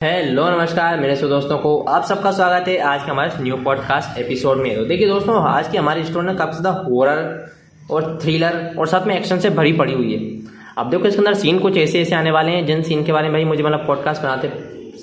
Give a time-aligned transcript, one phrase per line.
[0.00, 4.18] Hello, नमस्कार, मेरे सो दोस्तों को आप सबका स्वागत है आज के हमारे न्यू पॉडकास्ट
[4.18, 7.50] एपिसोड में। तो देखिए दोस्तों, आज की हमारी स्टोरी ना काफ़ी ज़्यादा हॉरर
[7.90, 10.20] और थ्रिलर और साथ में एक्शन से भरी पड़ी हुई है।
[10.78, 13.28] अब देखो, इसके अंदर सीन कुछ ऐसे ऐसे आने वाले हैं, जिन सीन के बारे
[13.28, 14.52] में भाई मुझे मतलब पॉडकास्ट बनाते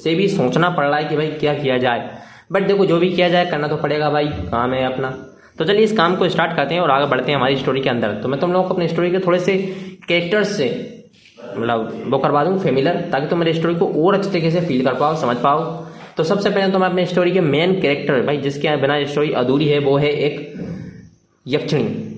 [0.04, 2.09] से भी सोचना पड़ रहा है कि भाई क्या किया जाए।
[2.52, 5.09] बट देखो, जो भी किया जाए, करना तो पड़ेगा भाई, काम है अपना।
[5.57, 7.89] तो चलिए इस काम को स्टार्ट करते हैं और आगे बढ़ते हैं हमारी स्टोरी के
[7.89, 9.57] अंदर। तो मैं तुम लोगों को अपनी स्टोरी के थोड़े से
[10.07, 10.96] कैरेक्टर्स से
[11.58, 14.84] मतलब वो करवा दूँ फेमिलर ताकि तुम मेरी स्टोरी को और अच्छे तरीके से फील
[14.86, 15.64] कर पाओ, समझ पाओ।
[16.18, 19.68] तो सबसे पहले तो मैं अपनी स्टोरी के मेन कैरेक्टर भाई, जिसके बिना स्टोरी अधूरी
[19.68, 20.54] है, वो है एक
[21.46, 22.14] यक्षिणी।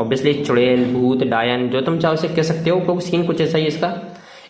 [0.00, 3.58] ऑब्वियसली चुड़ैल, भूत, डायन, जो तुम चाहो उसे कह सकते हो क्योंकि सीन कुछ ऐसा
[3.58, 3.92] ही इसका।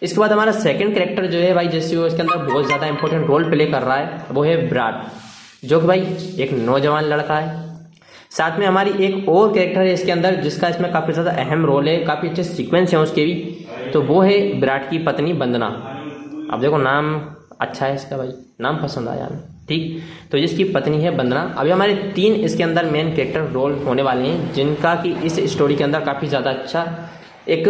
[0.03, 3.27] इसके बाद हमारा सेकंड कैरेक्टर जो है, भाई जिससे वो इसके अंदर बहुत ज़्यादा इंपॉर्टेंट
[3.27, 5.05] रोल प्ले कर रहा है, वो है विराट
[5.65, 6.01] जो कि भाई,
[6.41, 7.71] एक नौजवान लड़का है।
[8.31, 11.89] साथ में हमारी एक और कैरेक्टर है इसके अंदर, जिसका इसमें काफ़ी ज़्यादा अहम रोल
[11.89, 13.35] है, काफ़ी अच्छे सीक्वेंस हैं उसके भी।
[13.93, 15.67] तो वो है विराट की पत्नी वंदना
[16.53, 17.15] अब देखो नाम
[17.61, 20.01] अच्छा है इसका भाई। नाम पसंद आया हमें। ठीक?
[20.33, 24.29] तो जिसकी पत्नी है बंदना। अभी हमारे तीन इसके अंदर मेन कैरेक्टर रोल होने वाले
[24.29, 26.83] हैं, जिनका कि इस स्टोरी के अंदर काफ़ी ज़्यादा अच्छा
[27.49, 27.69] एक,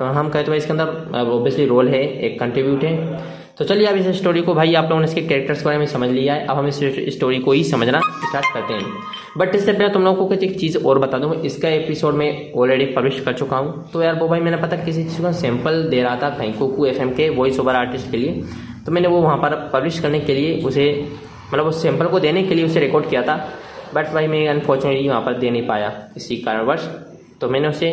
[0.00, 4.06] हम कहते हैं इसके अंदर ऑब्वियसली रोल है, एक कंट्रीब्यूट है। तो चलिए अब इस
[4.16, 6.56] स्टोरी को भाई आप लोगों ने इसके कैरेक्टर्स के बारे में समझ लिया है। अब
[6.56, 6.78] हम इस
[7.14, 8.92] स्टोरी को ही समझना स्टार्ट करते हैं।
[9.38, 12.52] बट इससे पहले तुम लोगों को कुछ एक चीज़ और बता दूँ। इसका एपिसोड में
[12.52, 15.82] ऑलरेडी पब्लिश कर चुका हूँ। तो यार वो भाई मैंने पता किसी चीज़ का सैंपल
[15.90, 18.42] दे रहा था कहीं कोकू एफ़ के वॉइस ओवर आर्टिस्ट के लिए।
[18.86, 20.88] तो मैंने वो वहाँ पर पब्लिश करने के लिए उसे
[21.52, 23.36] मतलब उस सैंपल को देने के लिए उसे रिकॉर्ड किया था।
[23.94, 26.88] बट भाई मैं अनफॉर्चुनेटली वहाँ पर दे नहीं पाया इसी कारणवश।
[27.40, 27.90] तो मैंने उसे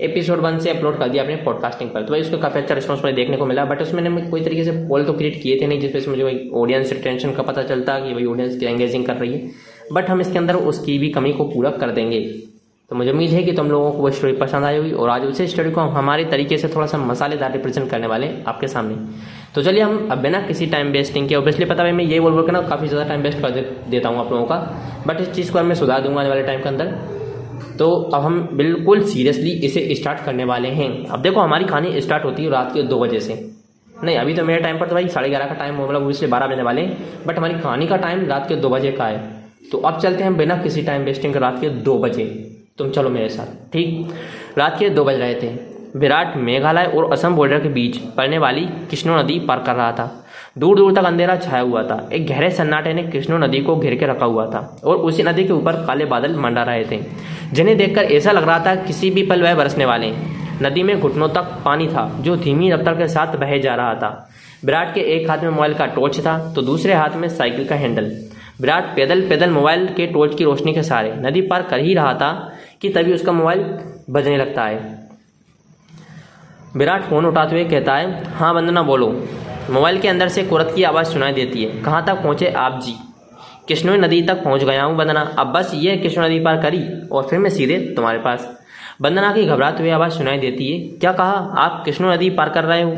[0.00, 3.02] एपिसोड वन से अपलोड कर दिया अपने पॉडकास्टिंग पर। तो भाई उसको काफ़ी अच्छा रिस्पॉन्स
[3.04, 5.66] मुझे देखने को मिला बट उसमें मैंने कोई तरीके से पोल तो क्रिएट किए थे
[5.66, 9.06] नहीं जिस वजह से मुझे ऑडियंस रिटेंशन का पता चलता कि भाई ऑडियंस क्या एंगेजिंग
[9.06, 9.50] कर रही है।
[9.92, 12.20] बट हम इसके अंदर उसकी भी कमी को पूरा कर देंगे।
[12.90, 15.24] तो मुझे उम्मीद है कि तुम लोगों को वो स्टोरी पसंद आई होगी, और आज
[15.24, 18.96] उसी स्टोरी को हम हमारे तरीके से थोड़ा सा मसालेदार रिप्रेजेंट करने वाले आपके सामने।
[19.54, 22.32] तो चलिए हम अब बिना किसी टाइम वेस्टिंग के ऑब्वियसली पता है मैं ये बोल
[22.32, 24.56] बोल के ना काफ़ी ज़्यादा टाइम वेस्ट कर देता हूँ आप लोगों का।
[25.06, 27.19] बट इस चीज़ को मैं सुधार दूँगा आने वाले टाइम के अंदर।
[27.80, 32.24] तो अब हम बिल्कुल सीरियसली इसे स्टार्ट करने वाले हैं। अब देखो, हमारी कहानी स्टार्ट
[32.24, 33.34] होती है रात के दो बजे से।
[34.04, 36.46] नहीं, अभी तो मेरे टाइम पर तो भाई साढ़े ग्यारह का टाइम मतलब इसलिए बारह
[36.46, 39.18] बजने वाले हैं। बट हमारी कहानी का टाइम रात के दो बजे का है।
[39.72, 42.24] तो अब चलते हैं बिना किसी टाइम वेस्टिंग के रात के दो बजे।
[42.78, 44.14] तुम चलो मेरे साथ, ठीक?
[44.58, 45.48] रात के दो बज रहे थे।
[45.96, 50.19] विराट मेघालय और असम बॉर्डर के बीच पड़ने वाली कृष्णो नदी पार कर रहा था।
[50.56, 53.94] दूर दूर तक अंधेरा छाया हुआ था। एक गहरे सन्नाटे ने कृष्णो नदी को घेर
[53.94, 57.00] के रखा हुआ था और उसी नदी के ऊपर काले बादल मंडा रहे थे।
[57.52, 60.10] जिन्हें देखकर ऐसा लग रहा था किसी भी पल वह बरसने वाले
[60.62, 64.28] नदी में घुटनों तक पानी था, जो धीमी रफ्तार के साथ बह जा रहा था।
[64.64, 67.76] विराट के एक हाथ में मोबाइल का टॉर्च था तो दूसरे हाथ में साइकिल का
[67.76, 68.10] हैंडल।
[68.60, 72.14] विराट पैदल पैदल मोबाइल के टॉर्च की रोशनी के सहारे नदी पार कर ही रहा
[72.14, 72.32] था
[72.82, 73.64] कि तभी उसका मोबाइल
[74.10, 74.98] बजने लगता है।
[76.76, 79.08] विराट फ़ोन उठाते हुए कहता है हाँ वंदना बोलो।
[79.68, 82.94] मोबाइल के अंदर से कुरत की आवाज़ सुनाई देती है। कहाँ तक पहुँचे आप जी?
[83.68, 86.82] कृष्णो नदी तक पहुँच गया हूँ वंदना। अब बस ये कृष्ण नदी पार करी
[87.12, 88.48] और फिर मैं सीधे तुम्हारे पास।
[89.02, 91.32] वंदना की घबराते हुए आवाज़ सुनाई देती है। क्या कहा?
[91.58, 92.96] आप कृष्णो नदी पार कर रहे हो?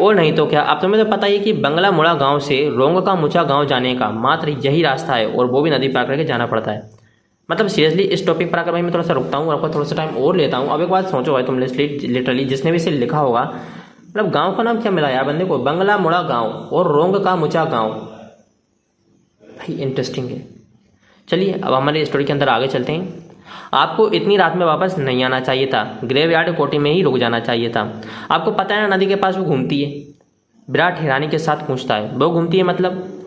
[0.00, 0.60] और नहीं तो क्या?
[0.62, 3.94] अब तुम्हें तो पता ही कि बंगला मुड़ा गाँव से रोंग का मुचा गाँव जाने
[3.94, 6.82] का मात्र यही रास्ता है और वो भी नदी पार करके जाना पड़ता है।
[7.48, 9.96] मतलब सीरियसली इस टॉपिक पर आकर भाई मैं थोड़ा सा रुकता हूँ आपका थोड़ा सा
[9.96, 13.18] टाइम और लेता हूँ। अब एक बात सोचो भाई तुम लिटरली जिसने भी इसे लिखा
[13.18, 13.42] होगा
[14.08, 15.24] मतलब गाँव का नाम क्या मिला यार?
[15.24, 17.88] बंदे को बंगला, मुड़ा गाँव और रोंग का मुचा गाँव।
[19.42, 20.46] भाई इंटरेस्टिंग है।
[21.28, 23.30] चलिए, अब हमारे स्टोरी के अंदर आगे चलते हैं।
[23.74, 27.18] आपको इतनी रात में वापस नहीं आना चाहिए था। ग्रेव यार्ड कोटी में ही रुक
[27.18, 29.90] जाना चाहिए था। आपको पता है ना, नदी के पास वो घूमती है।
[30.70, 33.17] विराट हैरानी के साथ पूछता है। वो घूमती है मतलब?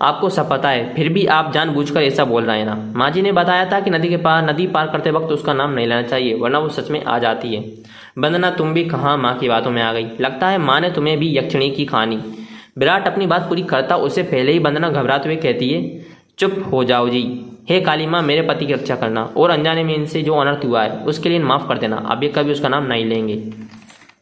[0.00, 3.22] आपको सब पता है, फिर भी आप जानबूझकर ऐसा बोल रहे हैं ना। माँ जी
[3.22, 6.02] ने बताया था कि नदी के पार, नदी पार करते वक्त उसका नाम नहीं लेना
[6.02, 7.64] चाहिए, वरना वो सच में आ जाती है।
[8.18, 10.06] वंदना तुम भी कहाँ माँ की बातों में आ गई?
[10.20, 12.20] लगता है माँ ने तुम्हें भी यक्षिणी की कहानी।
[12.78, 16.06] विराट अपनी बात पूरी करता उससे पहले ही वंदना घबराते हुए कहती है,
[16.38, 17.22] चुप हो जाओ जी।
[17.68, 20.82] हे काली माँ, मेरे पति की रक्षा करना, और अनजाने में इनसे जो अनर्थ हुआ
[20.82, 23.36] है, उसके लिए माफ़ कर देना। अब ये कभी उसका नाम नहीं लेंगे।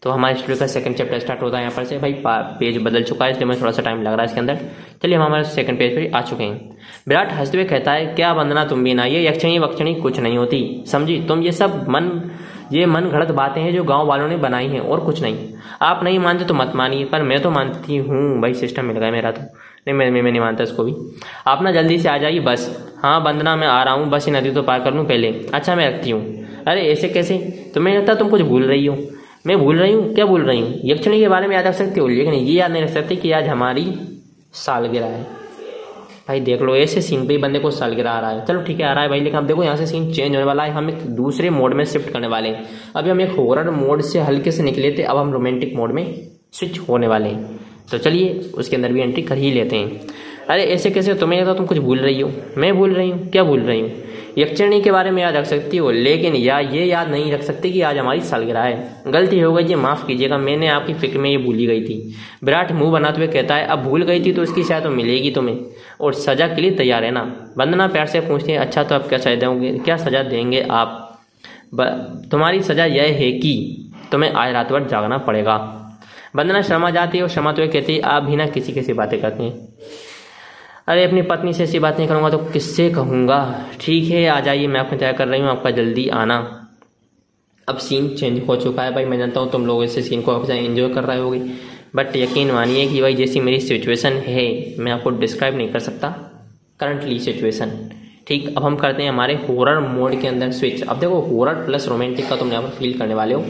[0.03, 3.03] तो हमारे स्टोरी का सेकंड चैप्टर स्टार्ट होता है यहाँ पर से। भाई पेज बदल
[3.03, 4.59] चुका है, इसलिए मैं थोड़ा सा टाइम लग रहा है इसके अंदर।
[5.03, 6.77] चलिए हम हमारे सेकंड पेज पर आ चुके हैं।
[7.09, 10.39] विराट हँसते हुए कहता है, क्या वंदना, तुम भी ना ये यक्षणी वक्षणी कुछ नहीं
[10.39, 11.21] होती। समझी?
[11.29, 12.31] तुम ये सब मन,
[12.73, 15.49] ये मन घड़त बातें हैं जो गाँव वालों ने बनाई हैं और कुछ नहीं।
[15.83, 19.11] आप नहीं मानते तो मत मानिए, पर मैं तो मानती हूँ, भाई सिस्टम मिल गया
[19.11, 19.43] मेरा तो।
[19.89, 20.95] नहीं, मैं मैं नहीं मानता इसको भी।
[21.47, 24.41] आप ना जल्दी से आ जाइए, बस। हाँ बंदना मैं आ रहा हूँ, बस ये
[24.41, 27.39] नदी तो पार कर लूँ पहले। अच्छा मैं रखती हूँ। अरे, ऐसे कैसे?
[27.75, 28.99] तुम्हें लगता तुम कुछ भूल रही हो?
[29.47, 30.15] मैं भूल रही हूँ?
[30.15, 30.81] क्या भूल रही हूँ?
[30.85, 32.09] यक्षिणी के बारे में याद रख सकती हो?
[32.09, 33.83] लेकिन ये याद नहीं रख सकती कि आज हमारी
[34.57, 35.23] सालगिरह है।
[36.29, 38.81] भाई देख लो, ऐसे सीन पे ही बंदे को सालगिरह आ रहा है। चलो ठीक
[38.81, 40.71] है, आ रहा है भाई, लेकिन अब देखो यहाँ से सीन चेंज होने वाला है।
[40.71, 42.67] हम एक दूसरे मोड में शिफ्ट करने वाले हैं।
[42.97, 46.27] अभी हम एक हॉरर मोड से हल्के से निकले थे, अब हम रोमांटिक मोड में
[46.53, 47.61] स्विच होने वाले हैं।
[47.91, 50.01] तो चलिए, उसके अंदर भी एंट्री कर ही लेते हैं।
[50.51, 53.45] अरे, ऐसे कैसे तुम्हें तो तुम कुछ भूल रही हो। मैं भूल रही हूँ। क्या
[53.45, 53.91] भूल रही हूँ?
[54.37, 57.71] यक्षिणी के बारे में याद रख सकती हो, लेकिन या ये याद नहीं रख सकती
[57.73, 61.31] कि आज हमारी सालगिरह है। गलती हो गई ये माफ़ कीजिएगा, मैंने आपकी फ़िक्र में
[61.31, 64.43] ये भूली गई थी। विराट मुँह बनाते हुए कहता है, अब भूल गई थी तो
[64.43, 65.59] उसकी शायद तो मिलेगी तुम्हें,
[66.01, 67.23] और सज़ा के लिए तैयार है ना।
[67.59, 69.73] वंदना प्यार से पूछती है अच्छा तो आप क्या सजा देंगे?
[69.75, 71.03] क्या सज़ा देंगे आप?
[72.31, 73.55] तुम्हारी सज़ा यह है कि
[74.13, 75.57] तुम्हें आज रात भर जागना पड़ेगा।
[76.37, 79.21] वंदना शर्मा जाती है और शर्मा तो कहती है, आप भी ना किसी किसी बातें
[79.21, 79.69] करती हैं।
[80.89, 83.39] अरे, अपनी पत्नी से ऐसी बात नहीं करूँगा तो किससे कहूँगा?
[83.81, 86.37] ठीक है, आ जाइए, मैं आपको तय कर रही हूँ, आपका जल्दी आना।
[87.69, 90.33] अब सीन चेंज हो चुका है भाई, मैं जानता हूँ तुम लोग इस सीन को
[90.33, 91.39] आपसे एंजॉय कर रहे होगे।
[91.97, 96.09] बट यकीन मानिए कि भाई, जैसी मेरी सिचुएशन है, मैं आपको डिस्क्राइब नहीं कर सकता
[96.81, 97.71] करंटली सिचुएशन
[98.27, 101.89] ठीक, अब हम करते हैं हमारे हॉरर मोड के अंदर स्विच अब देखो हॉरर प्लस
[101.89, 103.45] रोमांटिक का तुम यहाँ पर फील करने वाले हो।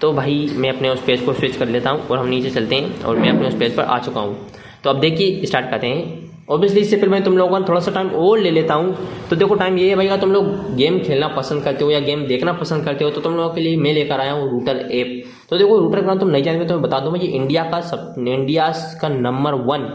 [0.00, 2.74] तो भाई, मैं अपने उस पेज को स्विच कर लेता हूँ और हम नीचे चलते
[2.74, 4.36] हैं और मैं अपने उस पेज पर आ चुका हूँ।
[4.84, 7.90] तो अब देखिए स्टार्ट करते हैं। ऑब्वियसली इससे फिर मैं तुम लोगों का थोड़ा सा
[7.90, 8.94] टाइम और ले लेता हूँ।
[9.30, 12.26] तो देखो टाइम ये है भाई तुम लोग गेम खेलना पसंद करते हो या गेम
[12.26, 15.22] देखना पसंद करते हो तो तुम लोगों के लिए मैं लेकर आया हूँ रूटर ऐप
[15.50, 18.14] तो देखो रूटर का तुम नहीं जानते तो मैं बता दूँ ये इंडिया का सब
[18.18, 19.88] इंडिया का नंबर वन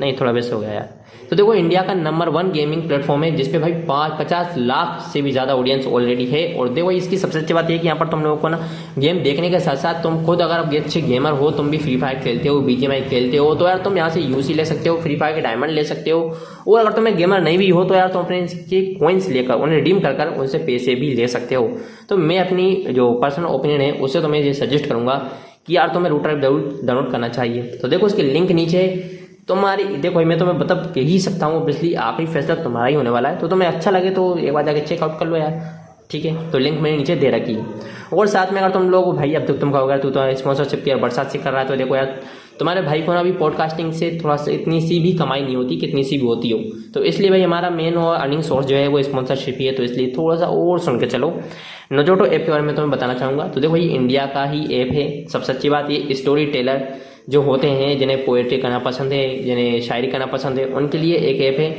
[0.00, 0.88] नहीं, थोड़ा बेस्ट हो गया यार।
[1.30, 5.20] तो देखो इंडिया का नंबर वन गेमिंग प्लेटफॉर्म है, जिसपे भाई पाँच, पचास लाख से
[5.22, 8.08] भी ज़्यादा ऑडियंस ऑलरेडी है। और देखो, इसकी सबसे अच्छी बात यह कि यहाँ पर
[8.08, 8.58] तुम लोगों को ना
[8.98, 12.18] गेम देखने के साथ साथ तुम खुद अगर अच्छे गेमर हो, तुम भी फ्री फायर
[12.20, 15.16] खेलते हो बीजेमआई खेलते हो तो यार तुम यहाँ से यूसी ले सकते हो फ्री
[15.16, 16.20] फायर के डायमंड ले सकते हो।
[16.66, 19.76] और अगर तुम्हें गेमर नहीं भी हो तो यार तुम अपने के कोइंस लेकर, उन्हें
[19.76, 21.70] रिडीम कर कर उनसे पैसे भी ले सकते हो।
[22.08, 25.14] तो मैं अपनी जो पर्सनल ओपिनियन है, उससे तुम्हें ये सजेस्ट करूँगा
[25.66, 28.86] कि यार तुम्हें रूटर ज़रूर डाउनलोड करना चाहिए। तो देखो उसके लिंक नीचे
[29.50, 33.10] तुम्हारी, देखो मैं तुम्हें बता कह ही सकता हूँ ऑब्वियसली आखिरी फैसला तुम्हारा ही होने
[33.10, 35.60] वाला है तो तुम्हें अच्छा लगे तो एक बार जाके चेकआउट कर लो यार,
[36.10, 36.50] ठीक है?
[36.50, 37.64] तो लिंक मैंने नीचे दे रखी है।
[38.12, 40.96] और साथ में अगर तुम लोग, भाई, अब तक तुम कहोगे तू तो स्पॉन्सरशिप किया
[40.98, 42.20] बरसात से कर रहा है तो देखो यार,
[42.58, 45.76] तुम्हारे भाई को ना अभी पॉडकास्टिंग से थोड़ा सा इतनी सी भी कमाई नहीं होती,
[45.76, 46.58] कितनी सी भी होती हो।
[46.94, 49.82] तो इसलिए भाई हमारा मेन और अर्निंग सोर्स जो है, वो स्पॉन्सरशिप ही है तो
[49.82, 51.32] इसलिए थोड़ा सा और सुन के चलो।
[51.92, 54.92] नोजोटो ऐप के बारे में तुम्हें बताना चाहूँगा तो देखो ये इंडिया का ही ऐप
[54.92, 56.86] है, सबसे अच्छी बात ये स्टोरी टेलर
[57.30, 61.16] जो होते हैं, जिन्हें पोएट्री करना पसंद है, जिन्हें शायरी करना पसंद है, उनके लिए
[61.16, 61.70] एक ऐप है।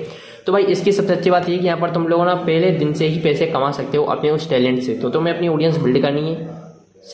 [0.45, 2.93] तो भाई, इसकी सबसे अच्छी बात ये कि यहाँ पर तुम लोगों ना पहले दिन
[2.93, 6.01] से ही पैसे कमा सकते हो अपने उस टैलेंट से। तो तुम्हें अपनी ऑडियंस बिल्ड
[6.01, 6.59] करनी है।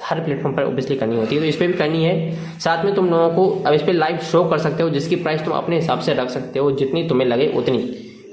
[0.04, 2.94] हर प्लेटफॉर्म पर ऑब्वियसली करनी होती है। तो इस पर भी करनी है। साथ में
[2.96, 5.76] तुम लोगों को अब इस पर लाइव शो कर सकते हो, जिसकी प्राइस तुम अपने
[5.76, 7.80] हिसाब से रख सकते हो, जितनी तुम्हें लगे उतनी।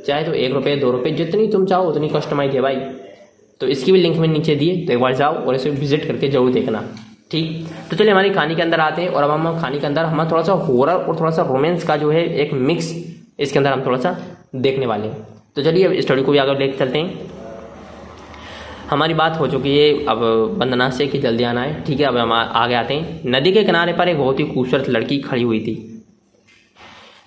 [0.06, 2.76] चाहे तो एक रुपये दो रुपये जितनी तुम चाहो, उतनी कस्टमाइज है भाई।
[3.60, 6.28] तो इसकी भी लिंक मैंने नीचे दिए तो एक बार जाओ और इसे विज़िट करके
[6.28, 6.84] ज़रूर देखना।
[7.30, 7.66] ठीक?
[7.90, 10.28] तो चलिए हमारी कहानी के अंदर आते हैं और अब हम कहानी के अंदर हम
[10.30, 12.92] थोड़ा सा हॉरर और थोड़ा सा रोमांस का जो है एक मिक्स
[13.40, 14.16] इसके अंदर हम थोड़ा सा
[14.56, 15.26] देखने वाले हैं।
[15.56, 17.32] तो चलिए अब स्टोरी को भी आगे लेकर चलते हैं।
[18.90, 20.18] हमारी बात हो चुकी है अब
[20.58, 23.64] बंदना से कि जल्दी आना है। ठीक है, अब हम आगे आते हैं। नदी के
[23.64, 26.04] किनारे पर एक बहुत ही खूबसूरत लड़की खड़ी हुई थी,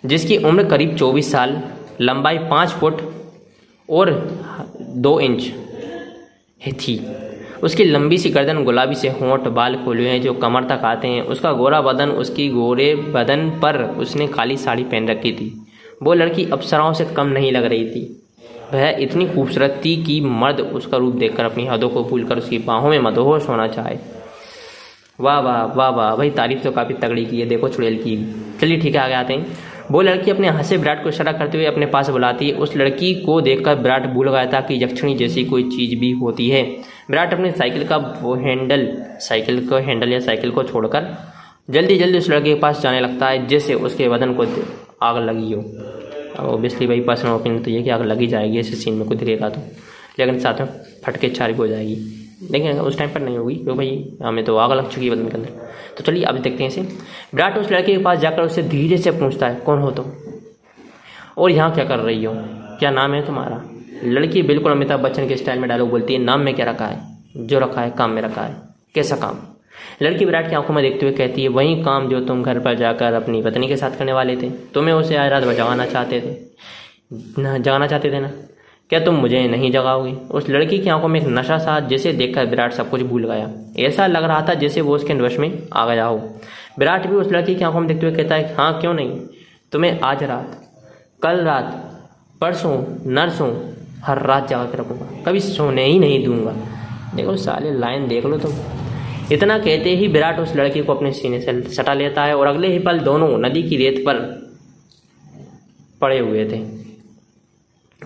[0.03, 1.61] जिसकी उम्र करीब चौबीस साल,
[2.01, 3.01] लंबाई पाँच फुट
[3.89, 4.11] और
[4.81, 5.51] दो इंच
[6.79, 6.95] थी।
[7.63, 11.21] उसकी लंबी सी गर्दन गुलाबी से होंठ, बाल खुले हैं, जो कमर तक आते हैं।
[11.21, 15.65] उसका गोरा बदन, उसकी गोरे बदन पर उसने काली साड़ी पहन रखी थी।
[16.03, 18.23] वो लड़की अप्सराओं से कम नहीं लग रही थी।
[18.73, 22.89] वह इतनी खूबसूरत थी कि मर्द उसका रूप देखकर अपनी हदों को भूलकर उसकी बाहों
[22.89, 23.97] में मदहोश होना चाहे।
[25.19, 28.79] वाह वाह वाह वाह, भाई तारीफ़ तो काफ़ी तगड़ी की है, देखो चुड़ैल की। चलिए
[28.79, 29.57] ठीक है, आगे आते हैं।
[29.91, 33.15] वो लड़की अपने हंसे विराट को इशारा करते हुए अपने पास बुलाती है। उस लड़की
[33.15, 37.33] को देखकर विराट भूल गया था कि यक्षिणी जैसी कोई चीज़ भी होती है। विराट
[37.33, 38.87] अपनी साइकिल का वो हैंडल,
[39.19, 41.15] साइकिल को, हैंडल या साइकिल को छोड़कर
[41.69, 44.45] जल्दी जल्दी उस लड़के के पास जाने लगता है जैसे उसके बदन को
[45.01, 48.93] आग लगी हो। ओबियसली भाई पर्सनल ओपिनियन तो ये कि आग लगी जाएगी ऐसे सीन
[48.93, 49.61] में कुछ दिखेगा तो।
[50.19, 50.67] लेकिन साथ में
[51.05, 51.95] फटके चार हो जाएगी।
[52.51, 55.27] लेकिन उस टाइम पर नहीं होगी क्योंकि भाई हमें तो आग लग चुकी है बदन
[55.27, 55.49] के अंदर।
[55.97, 59.11] तो चलिए अभी देखते हैं इसे। विराट उस लड़के के पास जाकर उससे धीरे से
[59.11, 60.05] पूछता है, कौन हो तुम?
[61.37, 62.33] और यहाँ क्या कर रही हो?
[62.79, 63.63] क्या नाम है तुम्हारा?
[64.03, 67.17] लड़की बिल्कुल अमिताभ बच्चन के स्टाइल में डायलॉग बोलती है, नाम में क्या रखा है?
[67.37, 68.55] जो रखा है, काम में रखा है।
[68.95, 69.37] कैसा काम?
[70.01, 72.75] लड़की विराट की आँखों में देखते हुए कहती है, वही काम जो तुम घर पर
[72.75, 76.35] जाकर अपनी पत्नी के साथ करने वाले थे। तुम्हें उसे आज रात जगाना चाहते थे।
[77.41, 78.31] ना जगाना चाहते थे ना?
[78.89, 80.11] क्या तुम मुझे नहीं जगाओगे?
[80.11, 83.51] उस लड़की की आँखों में एक नशा सा, जिसे देखकर विराट सब कुछ भूल गया।
[83.79, 86.39] ऐसा लग रहा था जैसे वो उसके वश में आ गया हो।
[86.79, 89.21] विराट भी उस लड़की की आँखों में देखते हुए कहता है हाँ क्यों नहीं?
[89.71, 90.61] तुम्हें आज रात,
[91.23, 91.93] कल रात,
[92.41, 96.55] परसों, नरसों हर रात जगा के रखूँगा। कभी सोने ही नहीं दूँगा।
[97.15, 98.51] देखो, साले, लाइन देख लो तुम।
[99.31, 102.67] इतना कहते ही विराट उस लड़की को अपने सीने से सटा लेता है और अगले
[102.67, 104.47] ही पल दोनों नदी की रेत पर
[106.01, 106.77] पड़े हुए थे।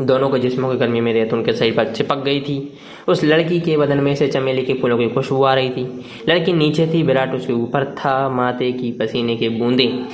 [0.01, 2.73] दोनों के जिस्मों की गर्मी में रेत उनके शरीर पर चिपक गई थी।
[3.07, 6.53] उस लड़की के बदन में से चमेली के फूलों की खुशबू आ रही थी। लड़की
[6.53, 10.05] नीचे थी, विराट उसके ऊपर था माते की पसीने के बूंदे।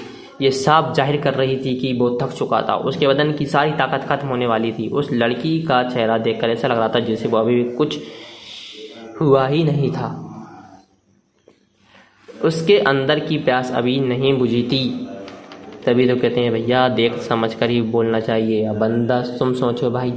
[0.42, 3.72] ये साफ़ ज़ाहिर कर रही थी कि वो थक चुका था। उसके बदन की सारी
[3.72, 7.28] ताकत खत्म होने वाली थी। उस लड़की का चेहरा देखकर ऐसा लग रहा था जैसे
[7.28, 7.98] वो अभी कुछ
[9.22, 10.10] हुआ ही नहीं था।
[12.44, 14.84] उसके अंदर की प्यास अभी नहीं बुझी थी।
[15.86, 20.12] तभी तो कहते हैं, भैया, देख समझ कर ही बोलना चाहिए। बंदा, तुम सोचो भाई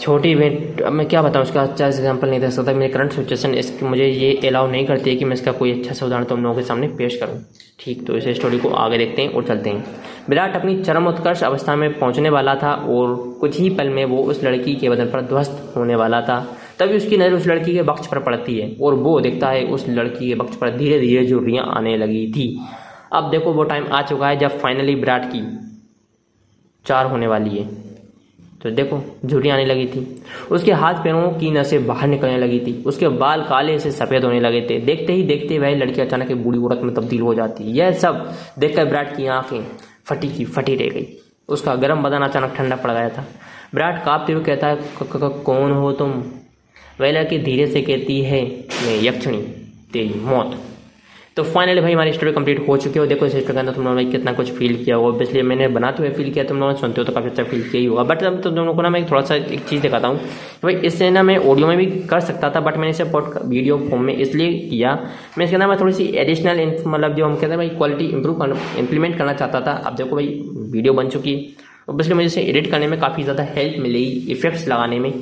[0.00, 3.54] छोटी इवेंट अब मैं क्या बताऊँ उसका अच्छा एग्ज़ाम्पल नहीं दे सकता। मेरी करंट सिचुएशन
[3.54, 6.42] इसकी मुझे ये अलाउ नहीं करती है कि मैं इसका कोई अच्छा सा उदाहरण तुम
[6.42, 7.38] लोगों के सामने पेश करूँ।
[7.80, 9.84] ठीक तो इस स्टोरी को आगे देखते हैं और चलते हैं।
[10.28, 14.22] विराट अपनी चरम उत्कर्ष अवस्था में पहुँचने वाला था और कुछ ही पल में वो
[14.24, 16.38] उस लड़की के बदन पर ध्वस्त होने वाला था।
[16.78, 19.88] तभी उसकी नज़र उस लड़की के बक्ष पर पड़ती है और वो देखता है उस
[19.88, 22.48] लड़की के बक्ष पर धीरे धीरे झुर्रियाँ आने लगी थी।
[23.12, 25.42] अब देखो, वो टाइम आ चुका है जब फाइनली विराट की
[26.84, 27.64] चार होने वाली है।
[28.62, 32.82] तो देखो, झुर्रियाँ आने लगी थी। उसके हाथ पैरों की नसें बाहर निकलने लगी थी।
[32.86, 36.42] उसके बाल काले से सफ़ेद होने लगे थे। देखते ही देखते वह लड़की अचानक एक
[36.44, 39.66] बूढ़ी औरत में तब्दील हो जाती। यह सब देखकर विराट की आँखें
[40.04, 41.06] फटी की फटी रह गई।
[41.48, 43.24] उसका गर्म बदन अचानक ठंडा पड़ गया था।
[43.74, 44.78] विराट कांपते हुए कहता है
[45.44, 46.10] कौन हो तुम?
[47.00, 48.42] वह लड़की धीरे से कहती है,
[48.86, 49.42] मैं यक्षिणी।
[49.92, 50.65] तेरी मौत।
[51.36, 53.84] तो फाइनली भाई हमारी स्टोरी कंप्लीट हो चुकी हो देखो इस स्टोरी के अंदर तुम
[53.84, 56.72] लोगों ने कितना कुछ फील किया होगा। इसलिए मैंने बनाते हुए फील किया, तुम लोगों
[56.72, 58.74] ने सुनते हो तो काफ़ी अच्छा फील किया ही होगा। बट अब तो तुम लोगों
[58.74, 60.20] को ना मैं थोड़ा सा एक चीज़ दिखाता हूँ
[60.62, 64.02] भाई इससे ना मैं ऑडियो में भी कर सकता था बट मैंने इसे वीडियो फॉर्म
[64.04, 64.94] में इसलिए किया।
[65.38, 68.38] मैं इसके अंदर मैं थोड़ी सी एडिशनल मतलब जो हम कहते हैं भाई क्वालिटी इंप्रूव
[68.40, 70.26] कर इंप्लीमेंट करना चाहता था। अब देखो भाई
[70.72, 71.34] वीडियो बन चुकी
[71.90, 75.12] इसलिए मुझे इसे एडिट करने में काफ़ी ज़्यादा हेल्प मिली इफेक्ट्स लगाने में।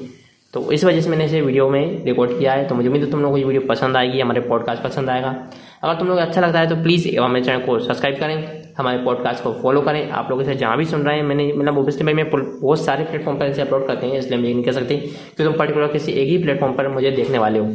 [0.55, 3.11] तो इस वजह से मैंने इसे वीडियो में रिकॉर्ड किया है। तो मुझे उम्मीद है
[3.11, 5.37] तुम लोगों को ये वीडियो पसंद आएगी, हमारे पॉडकास्ट पसंद आएगा।
[5.85, 9.43] अगर तुम लोग अच्छा लगता है तो प्लीज़ हमारे चैनल को सब्सक्राइब करें, हमारे पॉडकास्ट
[9.45, 12.15] को फॉलो करें। आप लोग इसे जहाँ भी सुन रहे हैं, मैंने मतलब ओबियसली भाई
[12.15, 15.45] मैं बहुत सारे प्लेटफॉर्म पर इसे अपलोड करते हैं, इसलिए मैं नहीं कह सकती कि
[15.45, 17.67] तुम पर्टिकुलर किसी एक ही प्लेटफॉर्म पर मुझे देखने वाले हो।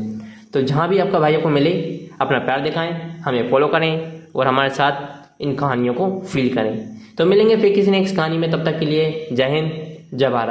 [0.54, 1.72] तो जहाँ भी आपका भाइयों को मिले,
[2.22, 2.92] अपना प्यार दिखाएँ,
[3.26, 6.78] हमें फॉलो करें और हमारे साथ इन कहानियों को फील करें।
[7.18, 9.72] तो मिलेंगे फिर किसी नेक्स्ट कहानी में, तब तक के लिए जय हिंद,
[10.14, 10.48] जय भारत।